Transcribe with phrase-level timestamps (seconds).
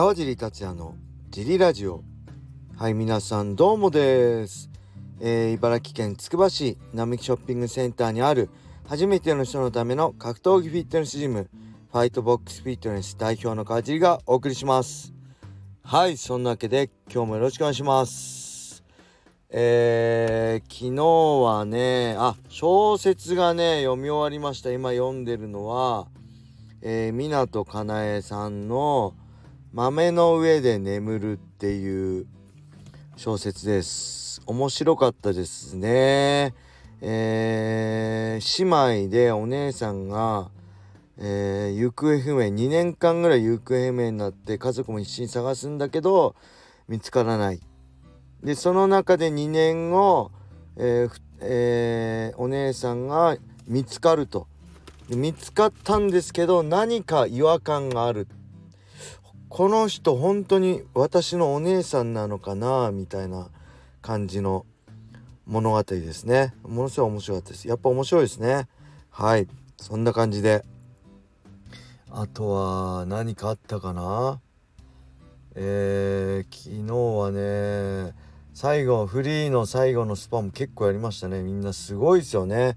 [0.00, 0.94] 川尻達也の
[1.28, 2.02] ジリラジオ。
[2.74, 4.70] はい皆さんどうもです、
[5.20, 8.48] えー、茨城県つくば市並木ショッピングセンターにある
[8.88, 11.50] 初めての人のための格闘技フィットネスジム
[11.92, 15.12] ファイトボックスフィットネス代表の川尻がお送りします。
[15.82, 18.82] はいそんなわけで今日もよろしくお願いします。
[19.50, 21.04] えー、昨日
[21.44, 24.72] はねあ小説がね読み終わりました。
[24.72, 26.06] 今読んでるのは
[26.80, 29.12] えー、湊かなえさんの
[29.72, 32.26] 「豆の上で眠る」っていう
[33.16, 34.42] 小説です。
[34.44, 36.54] 面白かったですね。
[37.00, 40.50] えー、姉妹でお姉さんが、
[41.18, 46.34] えー、行方不明2年間ぐらい行方不明になって家族も必死に探すんだけど
[46.88, 47.60] 見つからない。
[48.42, 50.32] でその中で2年後、
[50.76, 53.36] えーえー、お姉さんが
[53.68, 54.48] 見つかると。
[55.08, 58.28] 見つかったんですけど何か違和感がある
[59.50, 63.48] この人本当に私のお姉さんなのかなみたいな
[64.00, 64.64] 感じの
[65.44, 66.54] 物語ですね。
[66.62, 67.66] ものすごい面白かったです。
[67.66, 68.68] やっぱ面白いですね。
[69.10, 69.48] はい。
[69.76, 70.64] そんな感じで。
[72.10, 74.40] あとは何かあったかな？
[75.56, 78.14] えー、昨日はね
[78.54, 81.42] 最後フリーの最後のスパも結構やりましたね。
[81.42, 82.76] みんなすごいですよね。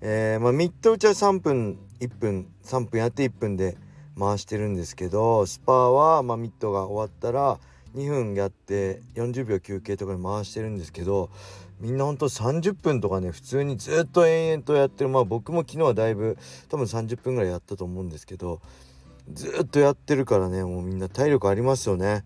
[0.00, 3.76] えー、まあ、ミット打ちは3分1分3分やって1分で
[4.18, 7.58] 回してるんですけどスパーは、まあ、ミットが終わったら
[7.94, 11.30] 2分やって40秒休憩とかで回してるんですけど
[11.80, 18.60] みんなほんと30分とかね普通にずっと延々とやってるまあ僕も昨日はだいぶ多分30分ぐらいやったと思うんですけど
[19.32, 22.24] ずっとやってるからねもうみんな体力ありますよね。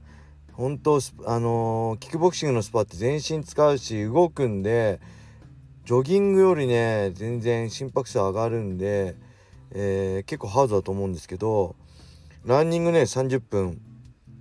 [0.52, 5.00] 本当あのー、キックボクシングのスパって全身使うし動くんで
[5.84, 9.14] ジョギングよりね全然心拍数上がるんで、
[9.72, 11.76] えー、結構ハードだと思うんですけど
[12.44, 13.80] ランニングね30分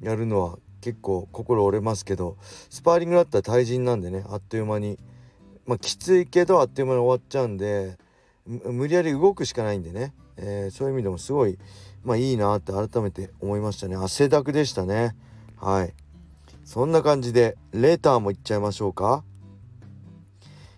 [0.01, 2.37] やるのは結構心折れますけど
[2.69, 4.97] スパーリングだったら対人なんでねあっという間に
[5.65, 7.97] まあきついけどあっという間に終わっちゃうんで
[8.45, 11.57] 無理やり動くしかないんでね、えー、そういう意味でもすごい
[12.07, 13.97] まあいいなって改めて思いましたね。
[13.97, 15.13] 汗だくでしたね。
[15.57, 15.93] はい。
[16.63, 19.25] そんな感じでレーターもいっちゃいましょうか。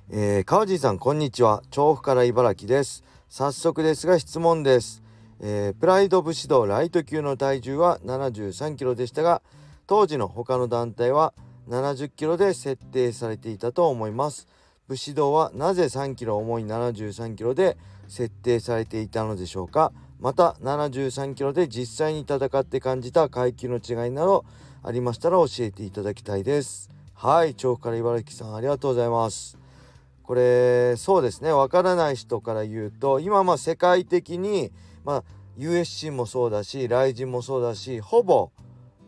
[0.09, 1.61] えー、川地さんこんにちは。
[1.69, 3.03] 調布から茨城です。
[3.29, 5.03] 早速ですが質問です、
[5.39, 9.43] えー、プライド武士道ライト級の体重は73キロでしたが
[9.85, 11.33] 当時の他の団体は
[11.69, 14.47] 70キロで設定されていたと思います。
[14.87, 19.91] 武士道はなぜ3キロ重い73キロで設定されていたのでしょうか。
[20.19, 24.45] また73キロで実際に戦って感じた階級の違いなど
[24.81, 26.89] ありましたら教えていただきたいです。
[27.13, 29.58] はい調布から茨城さんありがとうございます。
[30.29, 31.51] これそうですね。
[31.51, 34.71] わからない人から言うと今まあ世界的に
[35.03, 35.23] まあ
[35.57, 38.51] USC もそうだしライジンもそうだしほぼ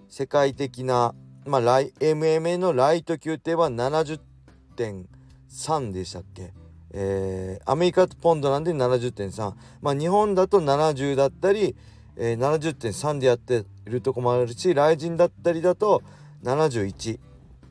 [0.09, 1.13] 世界的な、
[1.45, 6.53] まあ、MMA のライト級って言えば70.3でしたっけ？
[6.89, 11.75] えー、アメリカとポンドなんで70.3まあ日本だと70だったり、
[12.15, 16.01] えー、70.3でやってるとこもあるしライジンだったりだと
[16.41, 17.19] 71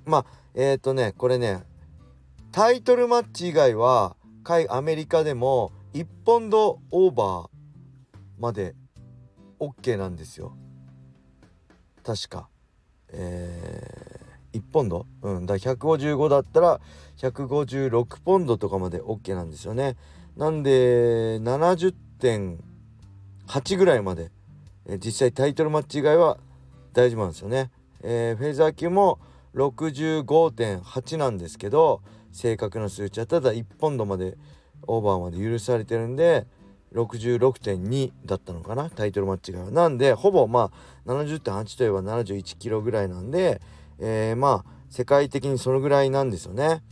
[0.07, 1.69] まあえっ、ー、とねこれね
[2.53, 4.17] タイトルマッチ以外は
[4.69, 7.49] アメリカでも1ポンドオーバー
[8.39, 8.75] まで
[9.61, 10.57] OK なんですよ。
[12.03, 12.49] 確か。
[13.13, 15.07] えー、1ポンド？
[15.23, 15.47] うん。
[15.47, 16.81] だ155だったら
[17.19, 19.97] 156ポンドとかまで OK なんですよね。
[20.37, 24.31] なんで70.8ぐらいまで、
[24.87, 26.39] え、実際タイトルマッチ以外は
[26.93, 27.71] 大丈夫なんですよね、
[28.03, 29.19] えー、フェザー級も
[29.55, 32.03] 65.8なんですけど
[32.33, 34.37] 正確な数値はただ1ポンドまで
[34.87, 36.47] オーバーまで許されてるんで
[36.95, 39.71] 66.2だったのかなタイトルマッチが。
[39.71, 40.71] なんでほぼま
[41.07, 43.61] あ70.8といえば71キロぐらいなんで、
[43.99, 46.83] えー、まあ世界的にそのぐらいなんですよね。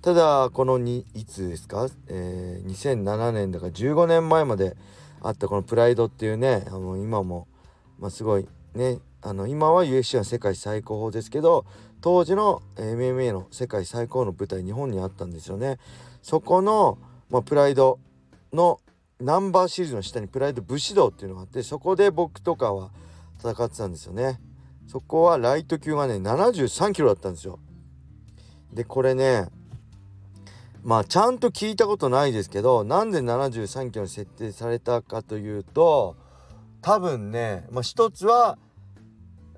[0.00, 4.76] ただこのにいつですか、えー、2007年だから15年前まで
[5.20, 7.46] あったこのプライドっていうねあの今も、
[8.00, 11.64] まあ、すごいねあの今は UFC は世界最高峰ですけど
[12.00, 15.78] 当時の MMA の世界最高の舞台日本にあったんですよね。
[16.22, 16.98] そこの、
[17.30, 18.00] まあ、プライド
[18.52, 18.80] の
[19.20, 22.90] ナンバーシリーズの下にプライド武士道っていうのがあってそこで僕とかは
[23.38, 24.40] 戦ってたんですよね。
[24.88, 27.60] そこはライト級がね73キロだったんですよ。
[28.72, 29.46] でこれね
[30.82, 36.16] まあちゃんと聞いたことないですけどなんで73キロに設定されたかというと
[36.80, 38.58] 多分ね、まあ、一つは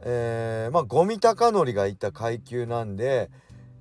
[0.06, 3.31] えー、まあゴミ高則がいた階級なんで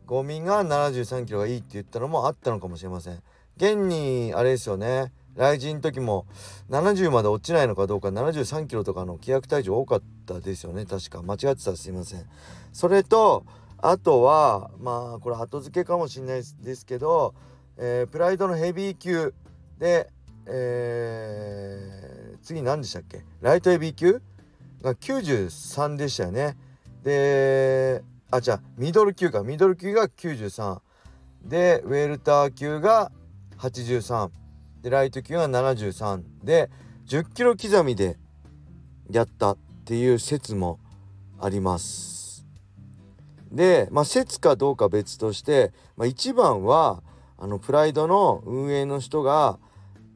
[0.06, 3.22] ゴミが73キロがいいって言ったのもあったのかもしれません。
[3.58, 5.12] 現にあれですよね。
[5.36, 6.26] 来人の時も
[6.70, 10.86] 70まで落ちないのかどうか73キロとかの規約体重多かったですよね。
[10.86, 11.24] 確か。
[11.24, 12.26] 間違ってたらすいません。
[12.72, 13.46] それと
[13.78, 17.34] あとはまあこれ後付けかもしれないですけど、
[17.78, 19.34] えー、プライドのヘビー級
[19.80, 20.10] で、
[20.46, 23.24] えー、次何でしたっけ？
[23.42, 24.22] ライトヘビー級？
[24.84, 26.58] が93でしたよね。
[27.04, 29.42] であじゃあミドル級か。
[29.44, 30.80] ミドル級が93
[31.44, 33.12] でウェルター級が
[33.58, 34.30] 83
[34.82, 36.70] でライト級が73で
[37.08, 38.18] 10キロ刻みで
[39.10, 40.80] やったっていう説も
[41.40, 42.46] あります。
[43.52, 47.04] で、まあ、説かどうか別として、まあ、一番は
[47.38, 49.60] あのプライドの運営の人が、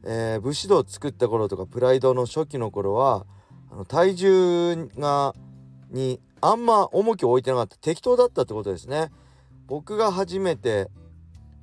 [0.04, 3.25] えー、武士道を作った頃とかプライドの初期の頃は
[3.72, 5.34] あの体重が
[5.90, 9.12] にあんま重きを置いてなかった適当だったってことですね。
[9.68, 10.90] 僕が初めて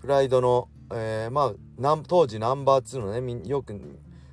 [0.00, 3.74] プライドの、えー、まあ当時ナンバー2のねよく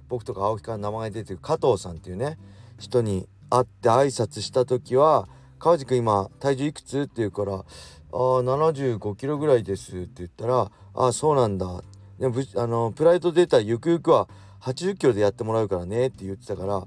[0.09, 2.37] 僕とか青木から名前出てる加藤さんっていうね
[2.77, 7.63] 人に会って挨拶した時は「川地君今体重いくつ?」って言うから「ああ
[8.11, 11.81] 75キロぐらいです」って言ったら「ああそうなんだ」
[12.19, 14.27] でもあのプライド出たらゆくゆくは
[14.59, 16.85] 80キロでやってもらうからねって言ってたから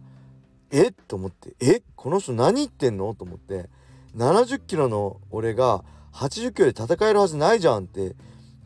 [0.70, 0.88] え？
[0.88, 1.54] っと思って。
[1.60, 1.82] え？
[1.96, 3.14] この人何言ってんの？
[3.14, 3.68] と思って。
[4.16, 8.14] 70キロの俺が80キロで戦えるはずないじゃんって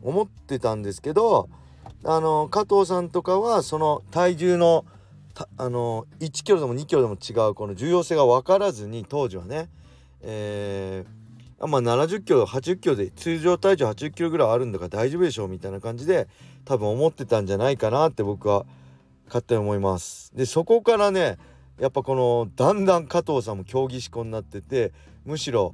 [0.01, 1.49] 思ってたんですけど
[2.03, 4.85] あの加藤さんとかはその体重の
[5.57, 9.69] あの1キロでも2キロでも違うこの重要性が分からずに当時はね、
[10.21, 16.27] えー、まあ70キロ80キロで通常体重80キロぐらいあるんだから大丈夫でしょうみたいな感じで
[16.65, 18.65] 多分思ってたんじゃないかなって僕は
[19.27, 20.35] 勝手に思います。
[20.35, 21.37] でそこからね
[21.79, 24.91] やっぱこのだんだん加藤さんも競技志向になってて
[25.25, 25.73] むしろ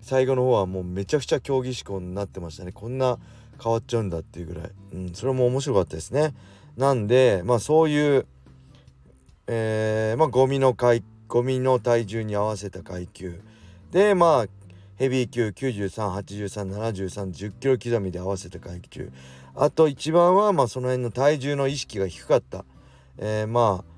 [0.00, 2.72] 最後の方はもうめちゃくちゃ競技志向になってましたね。
[2.72, 3.18] こんな
[3.62, 6.34] 変わっちゃうんだっていうぐらい、うん、それも面白かったですね。
[6.76, 8.26] なんでまあそういう
[9.46, 13.40] えー、まあゴミの階ゴミの体重に合わせた階級。
[13.90, 14.46] でまあ
[14.96, 19.10] ヘビー級93837310キロ刻みで合わせた階級。
[19.54, 22.64] あと一番はまあその辺の体重の意識が低かった、
[23.18, 23.91] えー、まあ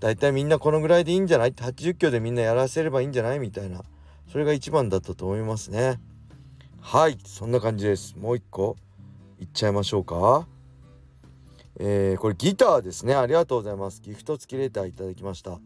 [0.00, 3.38] 大体みんなこのぐらいでいいんじゃない？80キロでみんなやらせればいいんじゃない？
[3.40, 3.82] みたいな。
[4.30, 6.00] それが一番だったと思いますね。
[6.80, 8.16] はいそんな感じです。
[8.16, 8.76] もう一個。
[9.40, 10.46] いっちゃいましょうか。
[11.80, 13.14] えー、これギターですね。
[13.14, 14.00] ありがとうございます。
[14.02, 15.60] ギフト付きレターいただきました、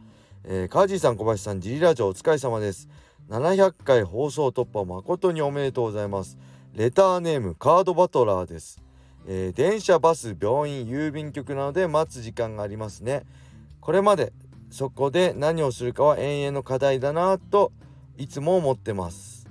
[0.45, 2.89] えー、カージーさん小林さんジリラジオお疲れ様です。
[3.31, 6.37] 700回放送突破誠におめでとうございます。
[6.75, 8.83] レターネームカードバトラーです、
[9.27, 13.25] えー、電車バス病院郵便局なので待つ時間がありますね。
[13.83, 14.33] これまで
[14.71, 17.73] そこで何をするかは永遠の課題だなと
[18.17, 19.49] いつも思ってます。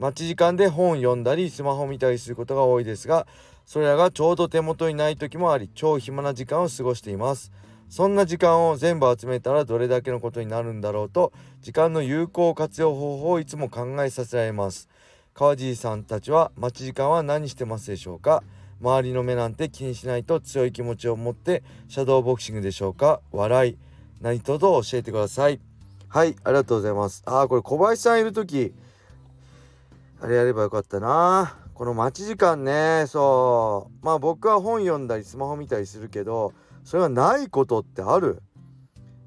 [0.00, 3.28] 待ち時間で本読んだりスマホ見たりすることが多いですが
[3.66, 7.52] それらがちょうど手元にない時もあり超暇な時間を過ごしています。
[7.88, 14.88] そんな時間を全部集めたらどれだけのことになるんだろうと時間の有効活用方法をいつも考えさせられます。
[15.34, 18.42] 川地さんたちは待ち時間は何してますでしょうか？
[18.80, 23.20] 周りの目なんて気にしないと強い気持ちを持ってシャドーボクシングでしょうか？
[23.32, 23.78] 笑い。
[24.20, 25.60] 何とぞ教えてください。
[26.08, 27.22] はいありがとうございます。
[27.26, 28.72] あーこれ小林さんいる時。
[30.20, 31.56] あれやればよかったな。
[31.74, 34.04] この待ち時間ねそう。
[34.04, 36.52] まあ僕は本読んだりスマホ見たりするけど
[36.82, 38.42] それがないことってある？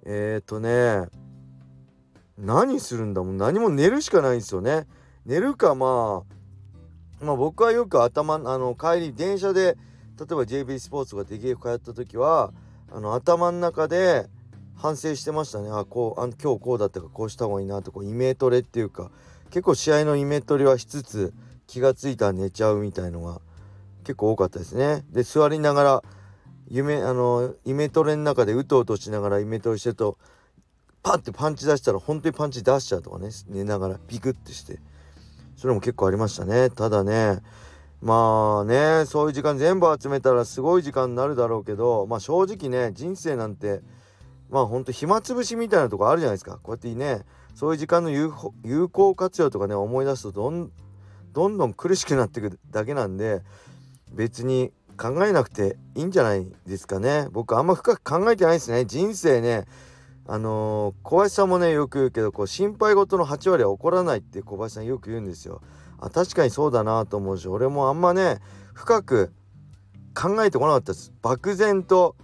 [0.05, 1.07] えっ、ー、とね
[2.37, 3.37] 何するんだもん。
[3.37, 4.87] 何も寝るしかないんですよね。
[5.25, 6.33] 寝るかまあ
[7.21, 9.77] まあ僕はよく頭あの帰り電車で
[10.19, 12.51] 例えば JB スポーツとか DKF 通った時は
[12.91, 14.27] あの頭の中で
[14.75, 15.69] 反省してましたね。
[15.71, 17.91] あこうあ今日こうだったかこうした方がいいなと。
[17.91, 19.11] こうイメトレっていうか
[19.49, 21.33] 結構試合のイメトレはしつつ
[21.67, 23.39] 気がついたら寝ちゃうみたいのが
[24.03, 25.05] 結構多かったですね。
[25.11, 26.03] で座りながら
[26.67, 30.17] 夢あのイメトレの中でうとうとしながらイメトレしてると
[31.03, 34.79] パッてパンチ出したら本当にパンチ出しちゃうとかね寝ながらビクッてして。
[35.61, 36.71] それも結構ありましたね。
[36.71, 37.37] ただね
[38.01, 43.81] まあねそういう時間全部集めたらすごい時間になるだろうけどまあ正直ね人生なんて
[44.49, 46.53] まあほんと暇つぶしみたいなとこあるじゃないですか。
[46.53, 50.71] こうやってねそういう時間の有効活用とかね思い出すとどん
[51.31, 53.43] どんどん苦しくなっていくだけなんで
[54.11, 57.27] 別に考えなくていいんじゃないですかね。
[57.31, 58.85] 僕あんま深く考えてないですね。
[58.85, 59.65] 人生ね
[60.31, 65.61] あの、小林さんもねよく言うけどこう心配事の8割は起こらないって小林さんよく言うんですよ。
[65.99, 68.39] あ確かにそうだなと思うし俺もあんまね
[68.73, 69.33] 深く
[70.15, 71.11] 考えてこなかったです。
[71.21, 72.15] 漠然と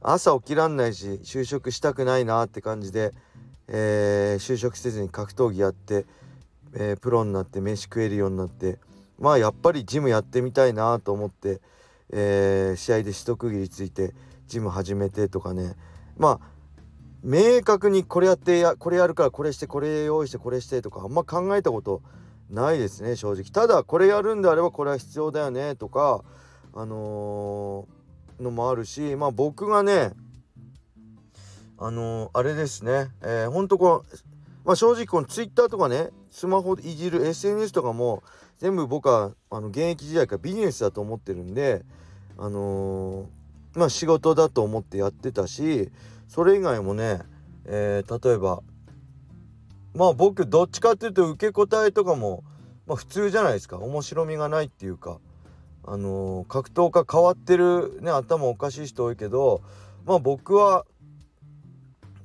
[0.00, 3.12] 朝起きらんないし就職したくないなって感じで、
[3.68, 6.06] えー、就職せずに格闘技やって
[6.76, 8.78] えー、プロになって飯食えるようになって
[9.18, 11.60] まあやっぱりジムやってみたいなと思って、
[12.10, 14.12] えー、試合で一区切りついて
[14.48, 15.76] ジム始めてとかね。
[16.16, 16.53] まあ
[17.24, 22.02] 明確にこれやってやこれやるからこれしてこれ用意してこれしてとかあんま考えたこと
[22.50, 23.44] ないですね正直。
[23.44, 26.22] ただこれやるんであればこれは必要だよねとか
[26.74, 30.12] あのー、のもあるしまあ僕がね
[31.78, 34.16] あのー、あれですねえー、ほんとこう
[34.66, 38.22] まあ正直この Twitter とかねスマホいじる SNS とかも
[38.58, 41.86] 全部僕はあの現役時代からビジネスだと思ってるんで
[42.36, 45.90] あのー、まあ仕事だと思ってやってたし
[46.28, 47.20] それ以外もね、
[47.64, 48.62] えー、例えば
[49.94, 52.42] まあ僕どっちかっていうと受け答えとかも、
[52.86, 55.18] まあ、普通じゃないですか面白みがないっていうか
[55.86, 59.62] あのー、格闘家変わってるね頭おかしい人多いけど
[60.06, 60.84] まあ僕は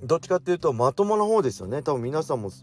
[0.04, 2.56] どっちかっていうとまともな方ですよね多分皆さんもち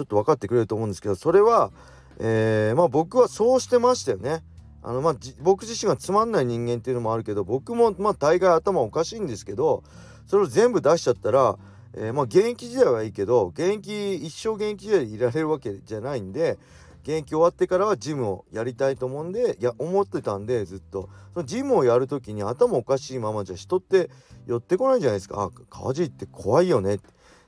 [0.00, 1.70] ょっと分かってくれると思うんですけどそれは、
[2.18, 4.42] えー、まあ僕はそうしてましたよね。
[4.82, 9.82] あのまあ僕自身がつまんない人間っていうのもあるけど僕もまあ大概頭おかしいんですけど
[10.26, 11.58] それを全部出しちゃったら、
[11.94, 16.58] えー、まあ現役時代はいいけど現役一生現役時代でいられるわけじゃないんで
[17.02, 21.08] 現役終わってからはジムをやりたいと思うんでいや思ってたんでずっと。
[21.32, 24.10] そのジムをやる時に頭おかしいままじゃ人って
[24.46, 25.42] 寄ってこないじゃないですか。
[25.42, 26.98] あ川尻って怖いよね。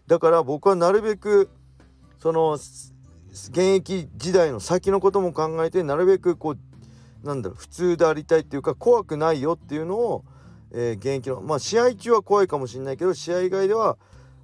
[0.07, 1.51] だから僕はなるべく
[2.19, 2.55] その
[3.33, 6.59] 現役時代の先のことも考えてなるべくこう
[7.25, 10.25] なんだろう普通でありたいっていうか怖くないよっていうのを
[10.73, 13.97] えー、現役のまあ試合中は怖いかもしれないけど試合以外では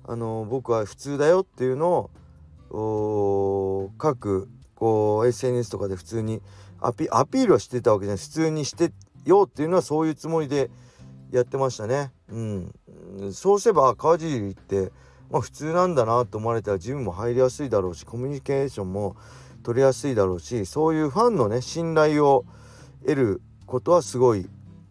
[0.05, 2.11] あのー、僕は普通だよっていうの
[2.71, 6.43] を各こう SNS とかで普通に
[6.81, 8.93] アピアピールはしてたわけじゃない普通にして
[9.25, 10.71] よっていうのはそういうつもりで
[11.33, 12.13] やってましたね。
[12.29, 12.73] うん、
[13.33, 14.93] そうすれば川尻って、
[15.31, 19.17] まあ、普通なんだなと思われたらジムも入りやすいだろうしコミュニケーションも
[19.63, 22.45] 取りやすいだろうしそういうファンのね信頼を
[23.07, 24.49] 得ることはすごい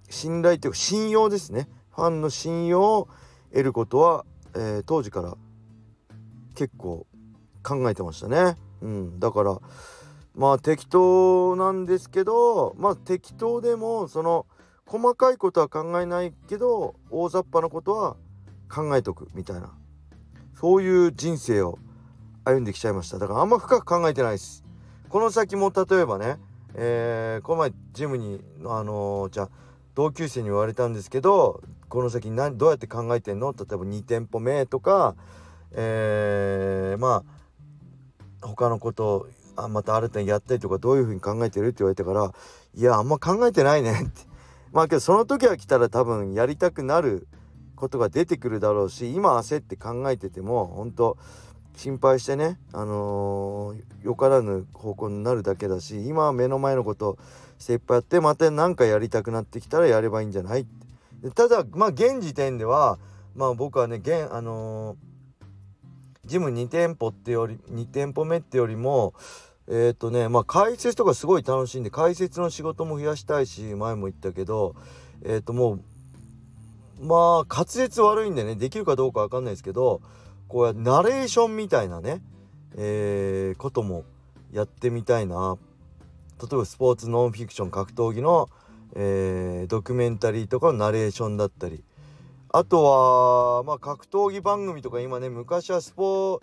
[0.10, 1.68] 信頼というか信用ですね。
[1.94, 3.10] ファンの信用を
[3.52, 5.36] 得ることは、えー、当時から
[6.56, 7.06] 結構
[7.62, 8.56] 考えてましたね。
[8.82, 9.60] うん、だから
[10.34, 14.46] まあ適当なんですけどまあ適当でもその
[14.86, 18.16] 細かいことは考えないけど大雑把なことは
[18.70, 19.74] 考えとくみたいな。
[20.58, 21.80] そういう人生を
[22.46, 23.20] 歩んできちゃいました。
[23.20, 24.64] だからあんま深く考えてないです。
[25.10, 26.38] この先も例えばね
[26.78, 29.50] えー、この前ジムにあのー、じゃ
[29.96, 33.54] 同級生に言われたんですけどこの先何どうやって考えてんの？
[33.54, 35.16] 例えば2店舗目とか、
[35.72, 37.24] えー、ま
[38.42, 42.34] あ他のことあまた新たにやったりとかどういうふうに考えてるって言われたから
[42.74, 43.94] いやあんま考えてないね。
[43.94, 44.22] っ て
[44.74, 47.28] まあけどその時は来たら多分やりたくなる
[47.76, 51.18] ことが出てくるだろうし今焦って考えてても本当
[51.76, 57.18] 心配してねあのー、よからぬ方向になるだけだし今は目の前のこと
[57.60, 60.66] 精一杯やってまた何かやりたくなってきたらやればいいんじゃない？
[61.36, 62.98] ただまあ現時点では
[63.36, 64.98] まあ僕はね現あのー、
[66.26, 69.14] ジム2店舗ってより2店舗目ってよりも
[69.68, 74.76] えっ、ー、とねまあ解説とかすごい楽しいんで解説の仕事も増やしたいし前も言ったけど
[75.24, 80.02] えっ、ともうまあ滑舌悪いんでねできるかどうか分かんないですけど
[80.48, 82.22] こうやナレーションみたいなね
[82.78, 84.04] えー、ことも
[84.52, 85.58] やってみたいな。
[86.42, 88.50] 例えばスポーツノンフィクション格闘技の、
[88.94, 91.84] えー、ドキュメンタリーとかのナレーションだったり。
[92.50, 96.42] あとはまあ格闘技番組とか今ね昔はスポー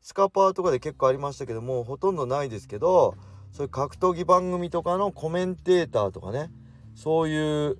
[0.00, 3.14] スカパーとかで結構ありましたけどもほとんどないですけど
[3.52, 6.50] そういう格闘技番組とかのコメンテーターとかね
[6.94, 7.78] そういう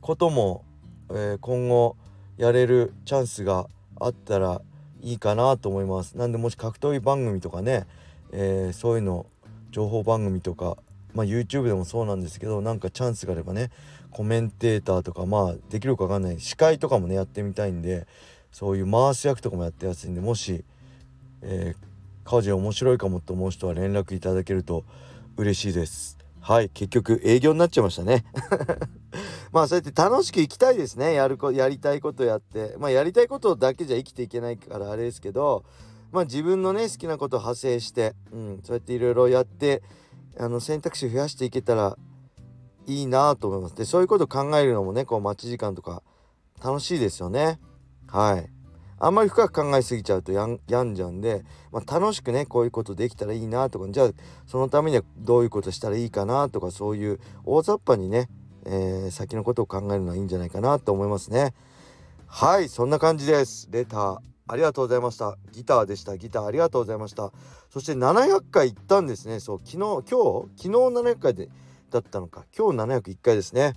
[0.00, 0.64] ことも、
[1.10, 1.96] えー、今後
[2.36, 3.68] やれるチャンスが
[4.00, 4.60] あったら
[5.04, 6.16] いいかなと思います。
[6.16, 7.86] なんでもし格闘技番組とかね、
[8.32, 9.26] えー、そういうの
[9.70, 10.78] 情報番組とか
[11.12, 13.70] まあ YouTube でもそうなんですけどなんかチャンスがあればね
[14.10, 16.40] コメンテーターとかまあできるか分かんない。
[16.40, 18.06] 司会とかもねやってみたいんで
[18.50, 20.64] そういう回す役とかもやってやすいんでもし、
[21.42, 24.84] えー、家事面白いかもと思う人は連絡いただけると
[25.36, 26.23] 嬉しいです。
[26.46, 28.26] はい結局営業になっちゃいましたね
[29.50, 35.64] まあそうやって楽しく生きたいですねやるこやりたいことやってまあやりたいことだけじゃ生きていけないからあれですけど
[36.12, 39.82] まあ自分のね好きなことを派生して、うん、そうやっていろいろやって
[40.38, 41.96] あの選択肢増やしていけたら
[42.86, 43.74] いいなと思います。
[43.74, 46.02] でそういうことを考えるのもねこう待ち時間とか
[46.62, 47.58] 楽しいですよね。
[48.06, 48.50] はい。
[48.98, 54.10] あんまり深く考えすぎちゃうとやんじゃんで、まあ、楽しくねこういうことできたらいいなとかじゃあ
[54.46, 58.28] そのためにはどういうことしたらいいかなとかそういう大雑把にね、
[58.66, 61.54] えー、先のことを考えるのはいいんじゃないかなと思いますね。
[62.26, 63.68] はいそんな感じです。
[63.70, 65.38] レターありがとうございました。
[65.52, 66.18] ギターでした。
[66.18, 67.32] ギターありがとうございました。
[67.70, 69.40] そして700回行ったんですね。
[69.40, 71.48] そう、昨日、今日、昨日700回で
[71.90, 72.44] だったのか。
[72.56, 73.72] 今日701回ですね。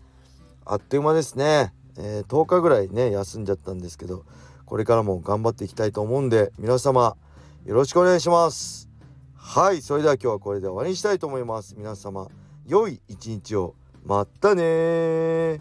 [0.66, 1.74] あっという間ですね。
[1.98, 4.26] えー、10日ぐらいね、休んじゃったんですけど、
[4.68, 7.16] これからも頑張っていきたいと思うんで皆様
[7.66, 8.90] よろしくお願いします。
[9.34, 11.76] はいそれでは今日はこれで終わりにしたいと思います。
[11.78, 12.28] 皆様
[12.66, 13.74] 良い一日を。
[14.06, 15.60] またね